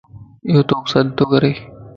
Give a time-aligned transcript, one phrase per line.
[0.47, 1.51] ايو توک سڏتو ڪري